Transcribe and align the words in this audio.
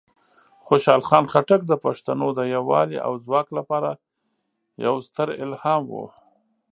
خوشحال 0.65 1.01
خان 1.07 1.25
خټک 1.31 1.61
د 1.67 1.73
پښتنو 1.83 2.27
د 2.37 2.39
یوالی 2.55 2.97
او 3.05 3.13
ځواک 3.25 3.47
لپاره 3.57 3.89
یوه 4.85 4.99
ستره 5.07 5.33
الهام 5.45 5.83
وه. 5.93 6.07